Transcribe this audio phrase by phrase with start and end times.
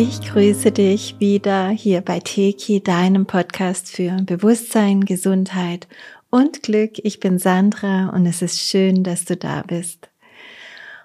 [0.00, 5.88] Ich grüße dich wieder hier bei Teki, deinem Podcast für Bewusstsein, Gesundheit
[6.30, 7.00] und Glück.
[7.02, 10.08] Ich bin Sandra und es ist schön, dass du da bist.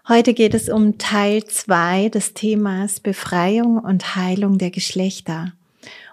[0.07, 5.53] Heute geht es um Teil zwei des Themas Befreiung und Heilung der Geschlechter.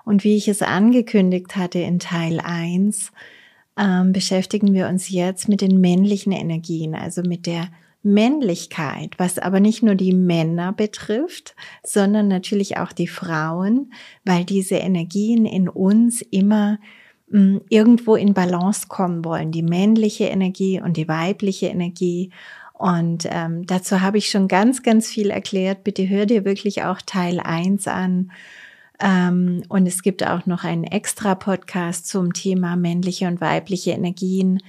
[0.07, 3.13] Und wie ich es angekündigt hatte in Teil eins
[3.79, 7.69] ähm, beschäftigen wir uns jetzt mit den männlichen Energien, also mit der
[8.03, 13.93] Männlichkeit, was aber nicht nur die Männer betrifft, sondern natürlich auch die Frauen,
[14.25, 16.79] weil diese Energien in uns immer
[17.29, 22.31] mh, hm, irgendwo in Balance kommen wollen, die männliche Energie und die weibliche Energie.
[22.73, 25.85] Und ähm, dazu habe ich schon ganz, ganz viel erklärt.
[25.85, 28.33] Bitte hör dir wirklich auch Teil eins an.
[28.99, 34.63] Ähm, und es gibt auch noch einen extra Podcast zum Thema männliche und weibliche Energien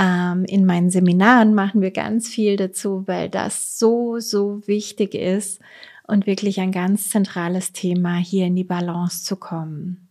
[0.00, 5.60] ähm, in meinen Seminaren machen wir ganz viel dazu, weil das so, so wichtig ist
[6.06, 10.08] und wirklich ein ganz zentrales Thema, hier in die Balance zu kommen.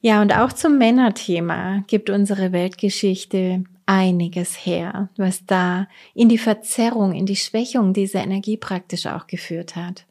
[0.00, 7.12] Ja, und auch zum Männerthema gibt unsere Weltgeschichte einiges her, was da in die Verzerrung,
[7.12, 10.04] in die Schwächung dieser Energie praktisch auch geführt hat.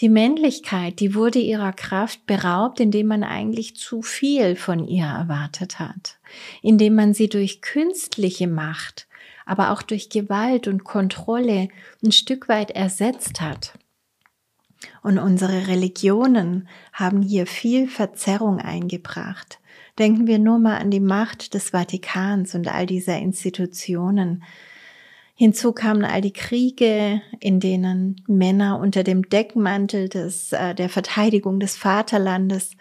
[0.00, 5.80] Die Männlichkeit, die wurde ihrer Kraft beraubt, indem man eigentlich zu viel von ihr erwartet
[5.80, 6.18] hat,
[6.62, 9.08] indem man sie durch künstliche Macht,
[9.44, 11.68] aber auch durch Gewalt und Kontrolle
[12.04, 13.76] ein Stück weit ersetzt hat.
[15.02, 19.58] Und unsere Religionen haben hier viel Verzerrung eingebracht.
[19.98, 24.44] Denken wir nur mal an die Macht des Vatikans und all dieser Institutionen,
[25.40, 31.60] Hinzu kamen all die Kriege, in denen Männer unter dem Deckmantel des, äh, der Verteidigung
[31.60, 32.72] des Vaterlandes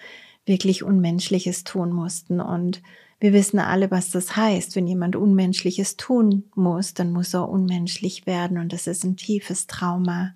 [0.47, 2.41] wirklich Unmenschliches tun mussten.
[2.41, 2.81] Und
[3.19, 4.75] wir wissen alle, was das heißt.
[4.75, 8.57] Wenn jemand Unmenschliches tun muss, dann muss er unmenschlich werden.
[8.57, 10.33] Und das ist ein tiefes Trauma,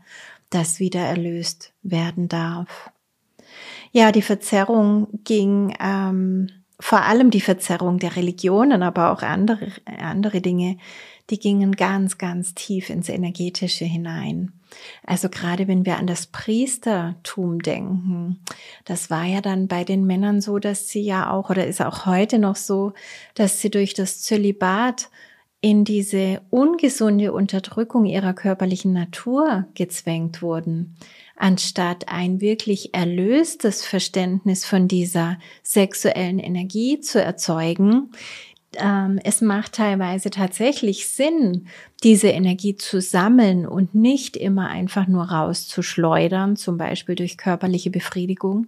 [0.52, 2.92] das wieder erlöst werden darf.
[3.94, 10.40] Ja, die Verzerrung ging ähm, vor allem die Verzerrung der Religionen, aber auch andere, andere
[10.42, 10.78] Dinge
[11.32, 14.52] die gingen ganz, ganz tief ins Energetische hinein.
[15.06, 18.40] Also gerade wenn wir an das Priestertum denken,
[18.86, 22.06] das war ja dann bei den Männern so, dass sie ja auch, oder ist auch
[22.06, 22.94] heute noch so,
[23.34, 25.10] dass sie durch das Zölibat
[25.62, 30.98] in diese ungesunde Unterdrückung ihrer körperlichen Natur gezwängt wurden,
[31.36, 38.12] anstatt ein wirklich erlöstes Verständnis von dieser sexuellen Energie zu erzeugen,
[38.78, 41.68] ähm, es macht teilweise tatsächlich Sinn,
[42.04, 48.68] diese Energie zu sammeln und nicht immer einfach nur rauszuschleudern, zum Beispiel durch körperliche Befriedigung,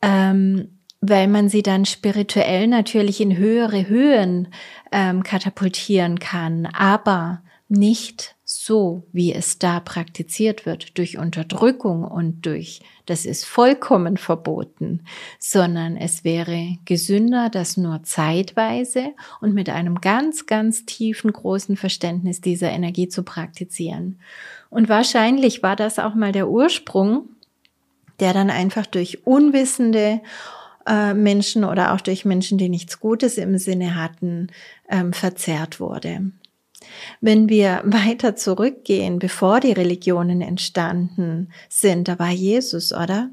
[0.00, 4.48] ähm, weil man sie dann spirituell natürlich in höhere Höhen
[4.92, 12.80] ähm, katapultieren kann, aber nicht so, wie es da praktiziert wird, durch Unterdrückung und durch,
[13.06, 15.04] das ist vollkommen verboten,
[15.38, 22.40] sondern es wäre gesünder, das nur zeitweise und mit einem ganz, ganz tiefen, großen Verständnis
[22.40, 24.20] dieser Energie zu praktizieren.
[24.70, 27.28] Und wahrscheinlich war das auch mal der Ursprung,
[28.20, 30.20] der dann einfach durch unwissende
[30.86, 34.48] äh, Menschen oder auch durch Menschen, die nichts Gutes im Sinne hatten,
[34.88, 36.32] ähm, verzerrt wurde.
[37.20, 43.30] Wenn wir weiter zurückgehen, bevor die Religionen entstanden sind, da war Jesus, oder?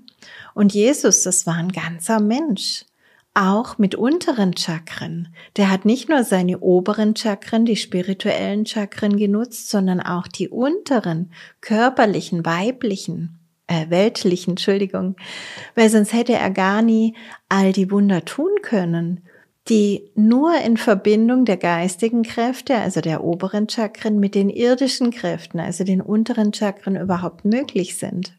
[0.53, 2.85] Und Jesus, das war ein ganzer Mensch
[3.33, 5.29] auch mit unteren Chakren.
[5.55, 11.31] Der hat nicht nur seine oberen Chakren, die spirituellen Chakren genutzt, sondern auch die unteren,
[11.61, 15.15] körperlichen, weiblichen, äh, weltlichen, Entschuldigung,
[15.75, 17.15] weil sonst hätte er gar nie
[17.47, 19.21] all die Wunder tun können
[19.67, 25.59] die nur in Verbindung der geistigen Kräfte, also der oberen Chakren, mit den irdischen Kräften,
[25.59, 28.33] also den unteren Chakren überhaupt möglich sind.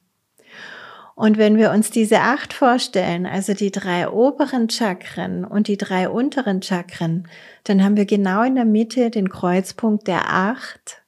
[1.14, 6.08] Und wenn wir uns diese acht vorstellen, also die drei oberen Chakren und die drei
[6.08, 7.28] unteren Chakren,
[7.64, 11.02] dann haben wir genau in der Mitte den Kreuzpunkt der acht,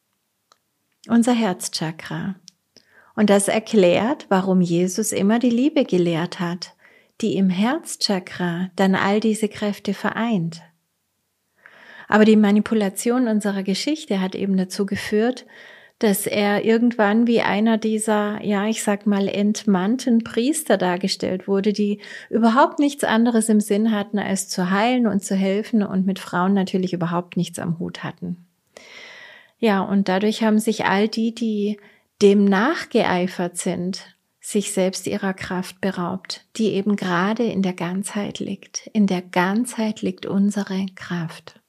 [1.09, 2.35] unser Herzchakra.
[3.15, 6.75] Und das erklärt, warum Jesus immer die Liebe gelehrt hat
[7.23, 10.63] die im Herzchakra dann all diese Kräfte vereint.
[12.09, 15.47] Aber die Manipulation unserer Geschichte hat eben dazu geführt,
[16.03, 22.01] dass er irgendwann wie einer dieser, ja, ich sag mal, entmannten Priester dargestellt wurde, die
[22.29, 26.55] überhaupt nichts anderes im Sinn hatten, als zu heilen und zu helfen und mit Frauen
[26.55, 28.45] natürlich überhaupt nichts am Hut hatten.
[29.59, 31.79] Ja, und dadurch haben sich all die, die
[32.21, 38.91] dem nachgeeifert sind, sich selbst ihrer Kraft beraubt, die eben gerade in der Ganzheit liegt.
[38.93, 41.61] In der Ganzheit liegt unsere Kraft.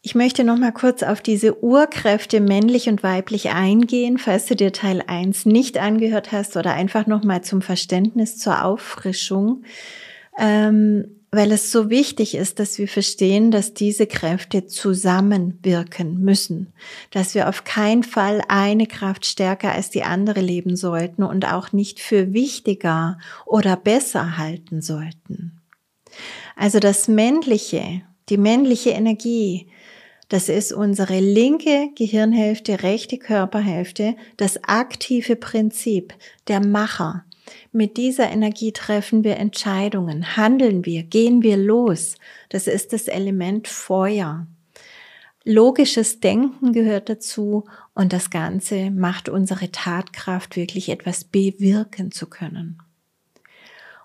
[0.00, 4.72] ich möchte noch mal kurz auf diese Urkräfte männlich und weiblich eingehen, falls du dir
[4.72, 9.64] Teil 1 nicht angehört hast oder einfach noch mal zum Verständnis, zur Auffrischung,
[10.38, 16.72] ähm, weil es so wichtig ist, dass wir verstehen, dass diese Kräfte zusammenwirken müssen,
[17.10, 21.72] dass wir auf keinen Fall eine Kraft stärker als die andere leben sollten und auch
[21.72, 25.60] nicht für wichtiger oder besser halten sollten.
[26.54, 29.68] Also das Männliche, die männliche Energie,
[30.28, 36.14] das ist unsere linke Gehirnhälfte, rechte Körperhälfte, das aktive Prinzip,
[36.48, 37.24] der Macher.
[37.72, 42.16] Mit dieser Energie treffen wir Entscheidungen, handeln wir, gehen wir los.
[42.48, 44.46] Das ist das Element Feuer.
[45.44, 47.64] Logisches Denken gehört dazu
[47.94, 52.82] und das Ganze macht unsere Tatkraft wirklich etwas bewirken zu können.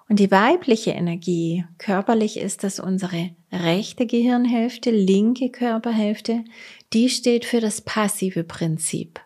[0.08, 6.44] Und die weibliche Energie, körperlich ist das unsere rechte Gehirnhälfte, linke Körperhälfte,
[6.92, 9.22] die steht für das passive Prinzip.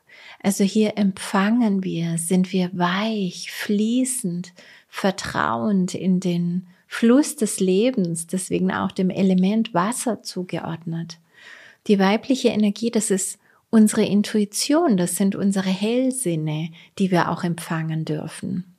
[0.45, 4.53] Also hier empfangen wir, sind wir weich, fließend,
[4.87, 11.17] vertrauend in den Fluss des Lebens, deswegen auch dem Element Wasser zugeordnet.
[11.87, 13.39] Die weibliche Energie, das ist
[13.71, 16.69] unsere Intuition, das sind unsere Hellsinne,
[16.99, 18.74] die wir auch empfangen dürfen.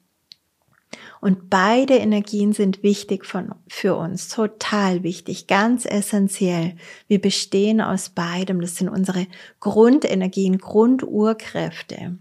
[1.20, 6.76] Und beide Energien sind wichtig von, für uns, total wichtig, ganz essentiell.
[7.08, 8.60] Wir bestehen aus beidem.
[8.60, 9.26] Das sind unsere
[9.60, 12.18] Grundenergien, Grundurkräfte.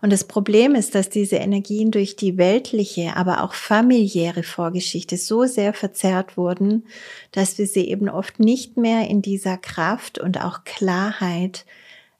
[0.00, 5.44] Und das Problem ist, dass diese Energien durch die weltliche, aber auch familiäre Vorgeschichte so
[5.44, 6.86] sehr verzerrt wurden,
[7.32, 11.66] dass wir sie eben oft nicht mehr in dieser Kraft und auch Klarheit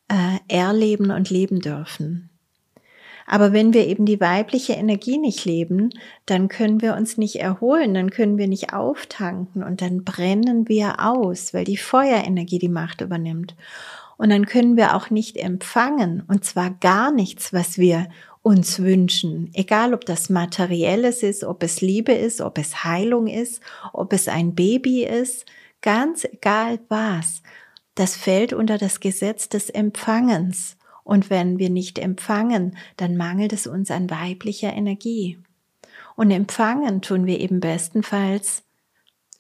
[0.09, 2.30] äh, erleben und leben dürfen.
[3.33, 5.91] Aber wenn wir eben die weibliche Energie nicht leben,
[6.27, 10.97] dann können wir uns nicht erholen, dann können wir nicht auftanken und dann brennen wir
[10.99, 13.55] aus, weil die Feuerenergie die Macht übernimmt.
[14.17, 18.09] Und dann können wir auch nicht empfangen, und zwar gar nichts, was wir
[18.43, 23.63] uns wünschen, egal ob das materielles ist, ob es Liebe ist, ob es Heilung ist,
[23.93, 25.47] ob es ein Baby ist,
[25.83, 27.45] ganz egal was.
[27.95, 30.77] Das fällt unter das Gesetz des Empfangens.
[31.11, 35.39] Und wenn wir nicht empfangen, dann mangelt es uns an weiblicher Energie.
[36.15, 38.63] Und empfangen tun wir eben bestenfalls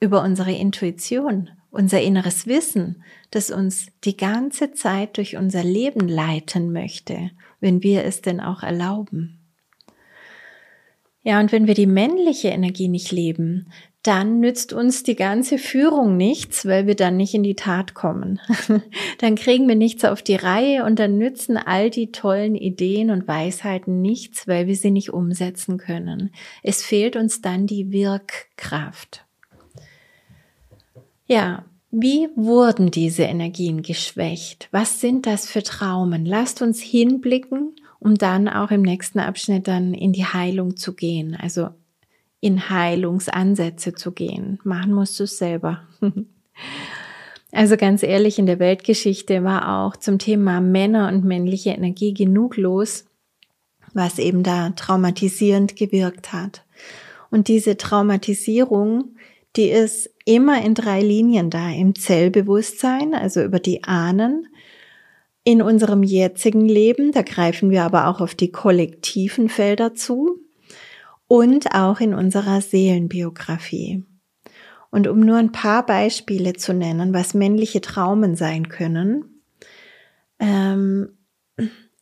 [0.01, 6.73] über unsere Intuition, unser inneres Wissen, das uns die ganze Zeit durch unser Leben leiten
[6.73, 7.31] möchte,
[7.61, 9.39] wenn wir es denn auch erlauben.
[11.23, 13.71] Ja, und wenn wir die männliche Energie nicht leben,
[14.03, 18.41] dann nützt uns die ganze Führung nichts, weil wir dann nicht in die Tat kommen.
[19.19, 23.29] dann kriegen wir nichts auf die Reihe und dann nützen all die tollen Ideen und
[23.29, 26.33] Weisheiten nichts, weil wir sie nicht umsetzen können.
[26.63, 29.27] Es fehlt uns dann die Wirkkraft.
[31.27, 34.69] Ja, wie wurden diese Energien geschwächt?
[34.71, 36.25] Was sind das für Traumen?
[36.25, 41.37] Lasst uns hinblicken, um dann auch im nächsten Abschnitt dann in die Heilung zu gehen.
[41.39, 41.69] Also
[42.41, 44.59] in Heilungsansätze zu gehen.
[44.65, 45.83] Machen musst du es selber.
[47.53, 52.57] Also ganz ehrlich, in der Weltgeschichte war auch zum Thema Männer und männliche Energie genug
[52.57, 53.07] los,
[53.93, 56.65] was eben da traumatisierend gewirkt hat.
[57.31, 59.17] Und diese Traumatisierung,
[59.57, 61.71] die ist immer in drei Linien da.
[61.71, 64.47] Im Zellbewusstsein, also über die Ahnen,
[65.43, 70.40] in unserem jetzigen Leben, da greifen wir aber auch auf die kollektiven Felder zu,
[71.31, 74.05] und auch in unserer Seelenbiografie.
[74.91, 79.41] Und um nur ein paar Beispiele zu nennen, was männliche Traumen sein können,
[80.41, 81.17] ähm,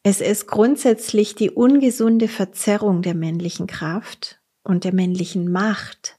[0.02, 6.16] es ist grundsätzlich die ungesunde Verzerrung der männlichen Kraft und der männlichen Macht,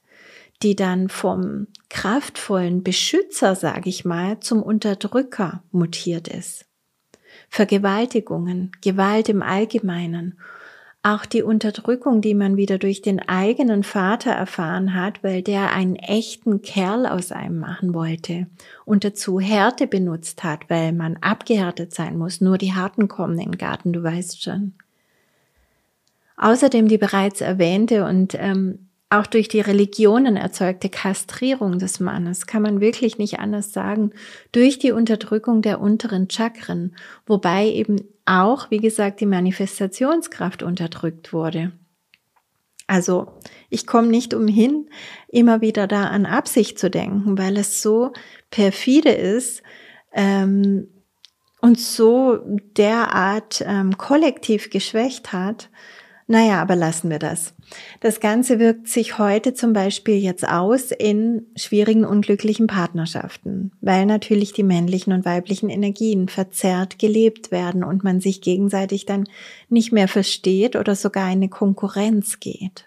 [0.62, 6.64] die dann vom kraftvollen Beschützer, sage ich mal, zum Unterdrücker mutiert ist.
[7.48, 10.38] Vergewaltigungen, Gewalt im Allgemeinen
[11.02, 15.96] auch die Unterdrückung, die man wieder durch den eigenen Vater erfahren hat, weil der einen
[15.96, 18.46] echten Kerl aus einem machen wollte
[18.84, 22.42] und dazu Härte benutzt hat, weil man abgehärtet sein muss.
[22.42, 24.74] Nur die Harten kommen in den Garten, du weißt schon.
[26.36, 32.62] Außerdem die bereits erwähnte und ähm, auch durch die Religionen erzeugte Kastrierung des Mannes, kann
[32.62, 34.12] man wirklich nicht anders sagen,
[34.52, 36.94] durch die Unterdrückung der unteren Chakren,
[37.26, 41.72] wobei eben auch, wie gesagt, die Manifestationskraft unterdrückt wurde.
[42.86, 43.32] Also
[43.68, 44.88] ich komme nicht umhin,
[45.28, 48.12] immer wieder da an Absicht zu denken, weil es so
[48.50, 49.62] perfide ist
[50.12, 50.88] ähm,
[51.60, 52.38] und so
[52.76, 55.68] derart ähm, kollektiv geschwächt hat,
[56.30, 57.54] Naja, aber lassen wir das.
[57.98, 64.52] Das Ganze wirkt sich heute zum Beispiel jetzt aus in schwierigen, unglücklichen Partnerschaften, weil natürlich
[64.52, 69.24] die männlichen und weiblichen Energien verzerrt gelebt werden und man sich gegenseitig dann
[69.70, 72.84] nicht mehr versteht oder sogar eine Konkurrenz geht.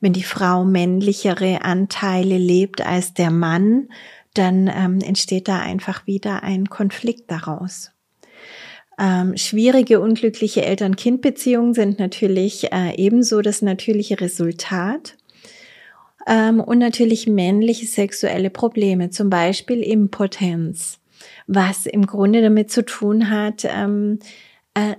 [0.00, 3.88] Wenn die Frau männlichere Anteile lebt als der Mann,
[4.34, 7.92] dann ähm, entsteht da einfach wieder ein Konflikt daraus.
[8.98, 15.16] Ähm, schwierige, unglückliche Eltern-Kind-Beziehungen sind natürlich äh, ebenso das natürliche Resultat.
[16.26, 20.98] Ähm, und natürlich männliche sexuelle Probleme, zum Beispiel Impotenz,
[21.46, 24.18] was im Grunde damit zu tun hat, ähm,
[24.74, 24.96] äh,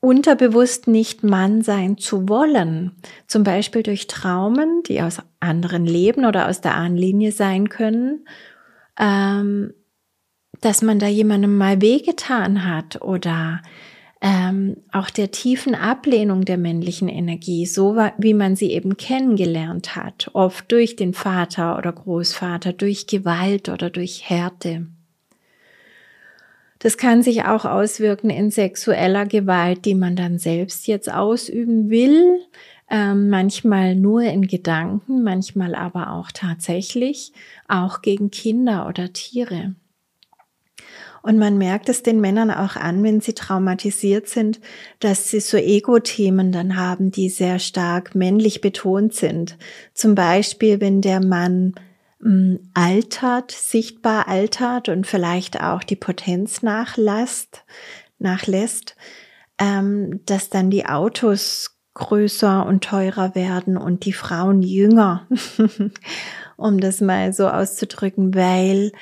[0.00, 2.92] unterbewusst nicht Mann sein zu wollen.
[3.26, 8.28] Zum Beispiel durch Traumen, die aus anderen Leben oder aus der Ahnenlinie sein können.
[9.00, 9.72] Ähm,
[10.60, 13.62] dass man da jemandem mal wehgetan hat oder
[14.20, 20.30] ähm, auch der tiefen Ablehnung der männlichen Energie, so wie man sie eben kennengelernt hat,
[20.32, 24.86] oft durch den Vater oder Großvater, durch Gewalt oder durch Härte.
[26.78, 32.40] Das kann sich auch auswirken in sexueller Gewalt, die man dann selbst jetzt ausüben will,
[32.88, 37.32] ähm, manchmal nur in Gedanken, manchmal aber auch tatsächlich,
[37.68, 39.74] auch gegen Kinder oder Tiere.
[41.26, 44.60] Und man merkt es den Männern auch an, wenn sie traumatisiert sind,
[45.00, 49.58] dass sie so Ego-Themen dann haben, die sehr stark männlich betont sind.
[49.92, 51.74] Zum Beispiel, wenn der Mann
[52.20, 57.64] mh, hm, altert, sichtbar altert und vielleicht auch die Potenz nachlässt,
[58.20, 58.94] nachlässt,
[59.58, 65.26] ähm, dass dann die Autos größer und teurer werden und die Frauen jünger,
[66.56, 68.92] um das mal so auszudrücken, weil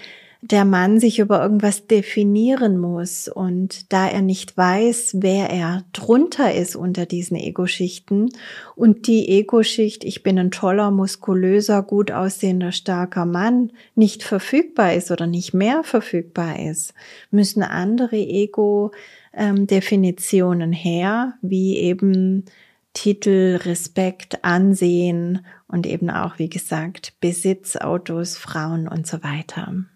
[0.51, 6.53] der Mann sich über irgendwas definieren muss und da er nicht weiß, wer er drunter
[6.53, 8.29] ist unter diesen Ego-Schichten
[8.77, 15.11] und die Ego-Schicht, ich bin ein toller, muskulöser, gut aussehender, starker Mann, nicht verfügbar ist
[15.11, 16.93] oder nicht mehr verfügbar ist,
[17.31, 22.45] müssen andere Ego-Definitionen her, wie eben
[22.93, 29.87] Titel, Respekt, Ansehen und eben auch, wie gesagt, Besitz, Autos, Frauen und so weiter.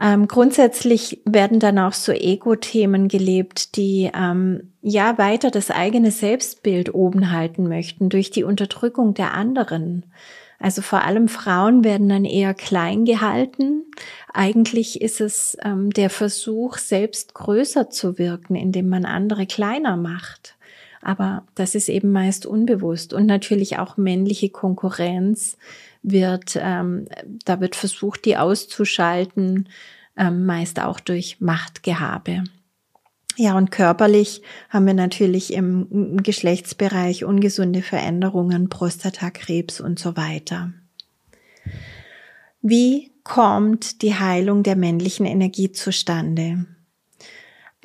[0.00, 6.92] Ähm, grundsätzlich werden dann auch so Ego-Themen gelebt, die ähm, ja weiter das eigene Selbstbild
[6.94, 10.04] oben halten möchten durch die Unterdrückung der anderen.
[10.58, 13.84] Also vor allem Frauen werden dann eher klein gehalten.
[14.32, 20.56] Eigentlich ist es ähm, der Versuch, selbst größer zu wirken, indem man andere kleiner macht.
[21.04, 25.58] Aber das ist eben meist unbewusst und natürlich auch männliche Konkurrenz
[26.02, 27.06] wird, ähm,
[27.44, 29.68] da wird versucht, die auszuschalten,
[30.16, 32.44] ähm, meist auch durch Machtgehabe.
[33.36, 40.72] Ja, und körperlich haben wir natürlich im Geschlechtsbereich ungesunde Veränderungen, Prostatakrebs und so weiter.
[42.62, 46.64] Wie kommt die Heilung der männlichen Energie zustande?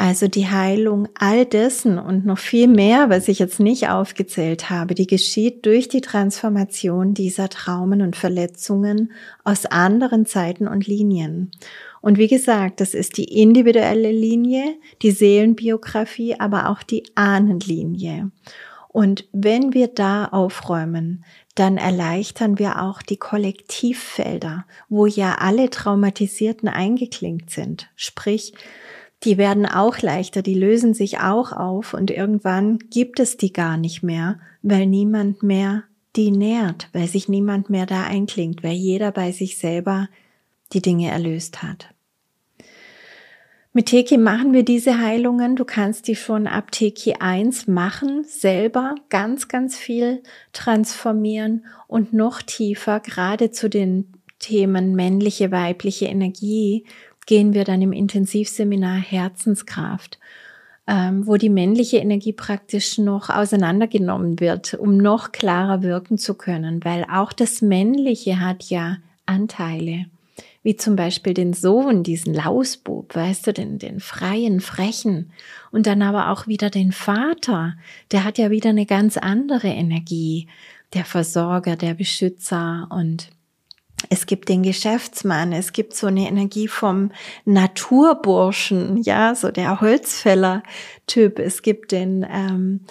[0.01, 4.95] Also die Heilung all dessen und noch viel mehr, was ich jetzt nicht aufgezählt habe,
[4.95, 9.11] die geschieht durch die Transformation dieser Traumen und Verletzungen
[9.43, 11.51] aus anderen Zeiten und Linien.
[11.99, 18.31] Und wie gesagt, das ist die individuelle Linie, die Seelenbiografie, aber auch die Ahnenlinie.
[18.87, 21.25] Und wenn wir da aufräumen,
[21.55, 27.89] dann erleichtern wir auch die Kollektivfelder, wo ja alle Traumatisierten eingeklinkt sind.
[27.97, 28.53] Sprich,
[29.23, 33.77] die werden auch leichter, die lösen sich auch auf und irgendwann gibt es die gar
[33.77, 35.83] nicht mehr, weil niemand mehr
[36.15, 40.07] die nährt, weil sich niemand mehr da einklingt, weil jeder bei sich selber
[40.73, 41.93] die Dinge erlöst hat.
[43.71, 45.55] Mit Teki machen wir diese Heilungen.
[45.55, 50.23] Du kannst die schon ab Teki 1 machen, selber ganz, ganz viel
[50.53, 56.85] transformieren und noch tiefer, gerade zu den Themen männliche, weibliche Energie,
[57.29, 60.17] gehen wir dann im Intensivseminar Herzenskraft,
[60.87, 66.83] ähm, wo die männliche Energie praktisch noch auseinandergenommen wird, um noch klarer wirken zu können,
[66.83, 70.07] weil auch das Männliche hat ja Anteile
[70.61, 75.31] wie zum Beispiel den Sohn, diesen Lausbub, weißt du, den, den freien, frechen.
[75.71, 77.75] Und dann aber auch wieder den Vater,
[78.11, 80.47] der hat ja wieder eine ganz andere Energie.
[80.93, 83.29] Der Versorger, der Beschützer und
[84.09, 87.11] es gibt den Geschäftsmann, es gibt so eine Energie vom
[87.45, 91.39] Naturburschen, ja, so der Holzfäller-Typ.
[91.39, 92.81] Es gibt den, ähm,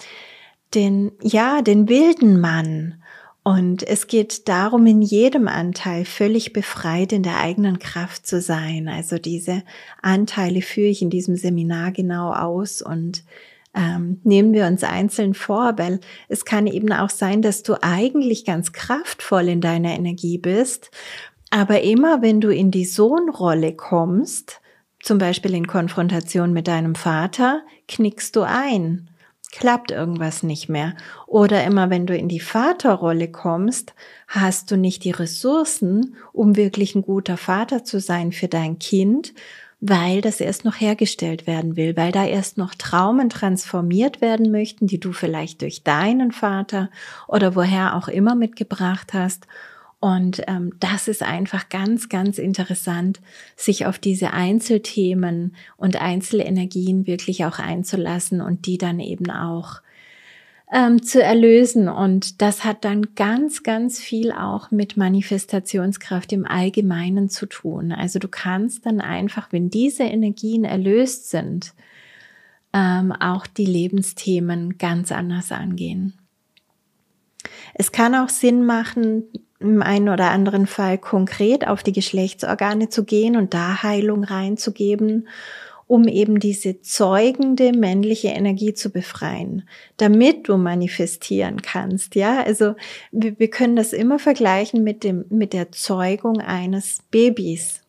[0.75, 3.01] den, ja, den wilden Mann.
[3.41, 8.87] Und es geht darum, in jedem Anteil völlig befreit in der eigenen Kraft zu sein.
[8.87, 9.63] Also diese
[10.01, 13.23] Anteile führe ich in diesem Seminar genau aus und
[13.79, 18.43] ähm, nehmen wir uns einzeln vor, weil es kann eben auch sein, dass du eigentlich
[18.43, 20.91] ganz kraftvoll in deiner Energie bist,
[21.49, 24.59] aber immer wenn du in die Sohnrolle kommst,
[25.01, 29.09] zum Beispiel in Konfrontation mit deinem Vater, knickst du ein,
[29.51, 30.95] klappt irgendwas nicht mehr.
[31.25, 33.93] Oder immer wenn du in die Vaterrolle kommst,
[34.27, 39.33] hast du nicht die Ressourcen, um wirklich ein guter Vater zu sein für dein Kind,
[39.81, 44.87] weil das erst noch hergestellt werden will, weil da erst noch Traumen transformiert werden möchten,
[44.87, 46.89] die du vielleicht durch deinen Vater
[47.27, 49.47] oder woher auch immer mitgebracht hast.
[50.01, 53.19] Und ähm, das ist einfach ganz, ganz interessant,
[53.55, 59.81] sich auf diese Einzelthemen und Einzelenergien wirklich auch einzulassen und die dann eben auch
[60.71, 61.89] ähm, zu erlösen.
[61.89, 67.91] Und das hat dann ganz, ganz viel auch mit Manifestationskraft im Allgemeinen zu tun.
[67.91, 71.73] Also du kannst dann einfach, wenn diese Energien erlöst sind,
[72.73, 76.13] ähm, auch die Lebensthemen ganz anders angehen.
[77.73, 79.23] Es kann auch Sinn machen,
[79.59, 85.27] im einen oder anderen Fall konkret auf die Geschlechtsorgane zu gehen und da Heilung reinzugeben,
[85.89, 89.67] um eben diese zeugende männliche Energie zu befreien,
[89.97, 92.13] damit du manifestieren kannst.
[92.13, 92.75] Ja, also
[93.11, 97.81] wir, wir können das immer vergleichen mit dem, mit der Zeugung eines Babys.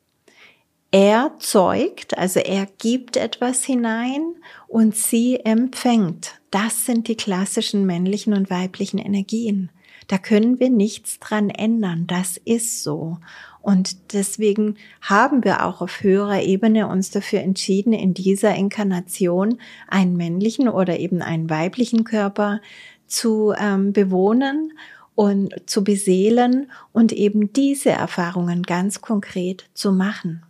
[0.90, 4.34] Er zeugt, also er gibt etwas hinein
[4.66, 6.40] und sie empfängt.
[6.50, 9.68] Das sind die klassischen männlichen und weiblichen Energien.
[10.08, 12.06] Da können wir nichts dran ändern.
[12.06, 13.18] Das ist so.
[13.62, 20.16] Und deswegen haben wir auch auf höherer Ebene uns dafür entschieden, in dieser Inkarnation einen
[20.16, 22.60] männlichen oder eben einen weiblichen Körper
[23.06, 24.72] zu ähm, bewohnen
[25.14, 30.42] und zu beseelen und eben diese Erfahrungen ganz konkret zu machen.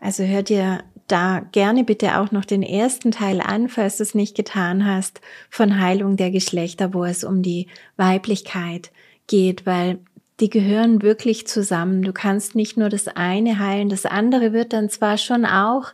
[0.00, 4.14] Also hör dir da gerne bitte auch noch den ersten Teil an, falls du es
[4.14, 8.90] nicht getan hast, von Heilung der Geschlechter, wo es um die Weiblichkeit
[9.26, 9.98] geht, weil
[10.42, 12.02] die gehören wirklich zusammen.
[12.02, 15.92] Du kannst nicht nur das eine heilen, das andere wird dann zwar schon auch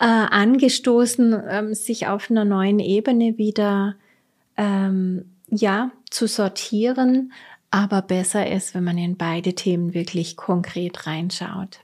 [0.00, 3.96] äh, angestoßen, ähm, sich auf einer neuen Ebene wieder
[4.56, 7.34] ähm, ja zu sortieren,
[7.70, 11.80] aber besser ist, wenn man in beide Themen wirklich konkret reinschaut.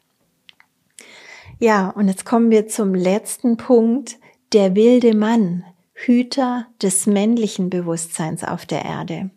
[1.59, 4.17] Ja, und jetzt kommen wir zum letzten Punkt,
[4.55, 9.31] der wilde Mann, Hüter des männlichen Bewusstseins auf der Erde.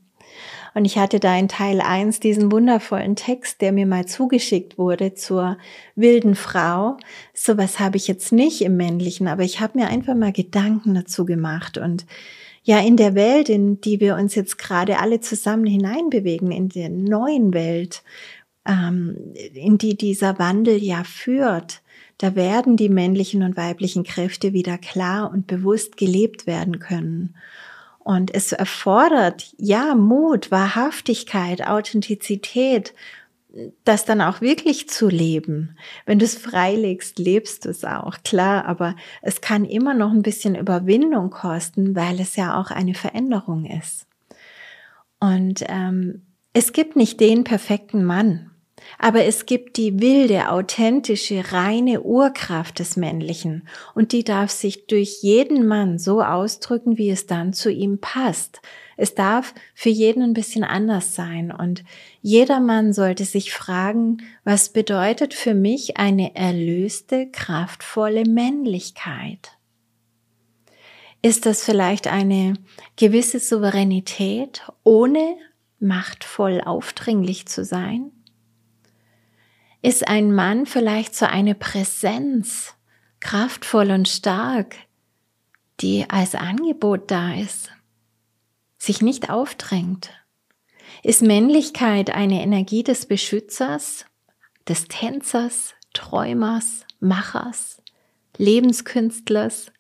[0.75, 5.13] Und ich hatte da in Teil 1 diesen wundervollen Text, der mir mal zugeschickt wurde
[5.13, 5.57] zur
[5.95, 6.97] wilden Frau.
[7.33, 11.25] Sowas habe ich jetzt nicht im männlichen, aber ich habe mir einfach mal Gedanken dazu
[11.25, 12.05] gemacht und
[12.63, 16.89] ja, in der Welt, in die wir uns jetzt gerade alle zusammen hineinbewegen, in der
[16.89, 18.03] neuen Welt,
[18.67, 21.83] ähm, in die dieser Wandel ja führt,
[22.17, 27.35] da werden die männlichen und weiblichen Kräfte wieder klar und bewusst gelebt werden können.
[28.05, 32.93] Und es erfordert, ja, Mut, Wahrhaftigkeit, Authentizität,
[33.83, 35.75] das dann auch wirklich zu leben.
[36.05, 40.21] Wenn du es freilegst, lebst du es auch, klar, aber es kann immer noch ein
[40.21, 44.05] bisschen Überwindung kosten, weil es ja auch eine Veränderung ist.
[45.19, 48.51] Und ähm, es gibt nicht den perfekten Mann.
[48.99, 55.21] Aber es gibt die wilde, authentische, reine Urkraft des Männlichen und die darf sich durch
[55.21, 58.61] jeden Mann so ausdrücken, wie es dann zu ihm passt.
[58.97, 61.83] Es darf für jeden ein bisschen anders sein und
[62.21, 69.51] jeder Mann sollte sich fragen, was bedeutet für mich eine erlöste, kraftvolle Männlichkeit?
[71.21, 72.53] Ist das vielleicht eine
[72.97, 75.35] gewisse Souveränität, ohne
[75.79, 78.11] machtvoll aufdringlich zu sein?
[79.85, 82.73] Ist ein Mann vielleicht so eine Präsenz,
[83.19, 84.77] kraftvoll und stark,
[85.79, 87.69] die als Angebot da ist,
[88.79, 90.09] sich nicht aufdrängt.
[91.03, 94.07] Ist Männlichkeit eine Energie des Beschützers,
[94.67, 97.79] des Tänzers, Träumers, Machers,
[98.37, 99.71] Lebenskünstlers,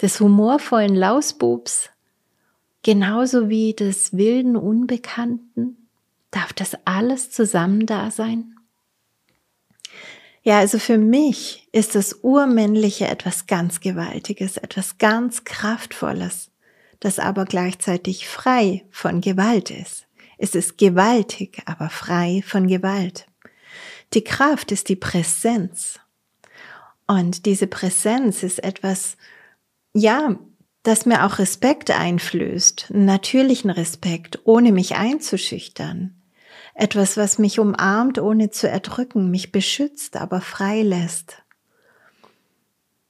[0.00, 1.90] des humorvollen Lausbubs,
[2.84, 5.88] genauso wie des wilden Unbekannten?
[6.30, 8.54] Darf das alles zusammen da sein?
[10.42, 16.50] Ja, also für mich ist das Urmännliche etwas ganz Gewaltiges, etwas ganz Kraftvolles,
[16.98, 20.06] das aber gleichzeitig frei von Gewalt ist.
[20.38, 23.26] Es ist gewaltig, aber frei von Gewalt.
[24.14, 26.00] Die Kraft ist die Präsenz.
[27.06, 29.18] Und diese Präsenz ist etwas,
[29.92, 30.38] ja,
[30.82, 36.19] das mir auch Respekt einflößt, natürlichen Respekt, ohne mich einzuschüchtern.
[36.80, 41.42] Etwas, was mich umarmt, ohne zu erdrücken, mich beschützt, aber frei lässt.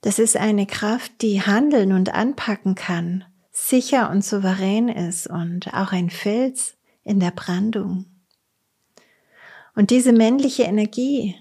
[0.00, 5.92] Das ist eine Kraft, die handeln und anpacken kann, sicher und souverän ist und auch
[5.92, 8.06] ein Fels in der Brandung.
[9.76, 11.36] Und diese männliche Energie,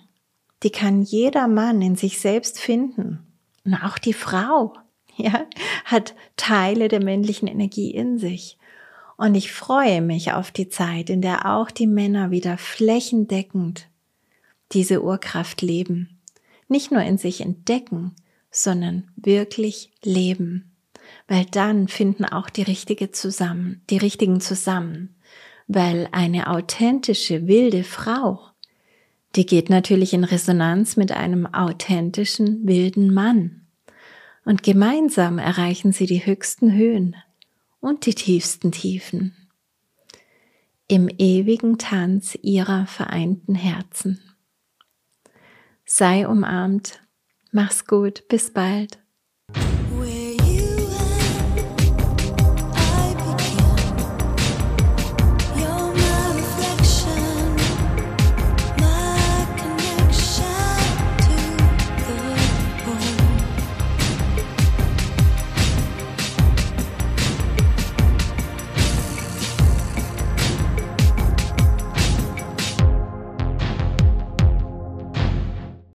[0.62, 3.26] die kann jeder Mann in sich selbst finden.
[3.66, 4.76] Und auch die Frau,
[5.16, 5.48] ja,
[5.84, 8.60] hat Teile der männlichen Energie in sich.
[9.20, 13.90] Und ich freue mich auf die Zeit, in der auch die Männer wieder flächendeckend
[14.72, 16.22] diese Urkraft leben.
[16.70, 18.16] Nicht nur in sich entdecken,
[18.50, 20.72] sondern wirklich leben.
[21.28, 25.16] Weil dann finden auch die richtige zusammen, die richtigen zusammen.
[25.68, 28.40] Weil eine authentische, wilde Frau,
[29.36, 33.68] die geht natürlich in Resonanz mit einem authentischen, wilden Mann.
[34.46, 37.18] Und gemeinsam erreichen sie die höchsten Höhen
[37.80, 39.36] und die tiefsten Tiefen.
[40.88, 44.20] Im ewigen Tanz ihrer vereinten Herzen.
[45.86, 47.02] Sei umarmt
[47.52, 49.00] Mach's gut, bis bald.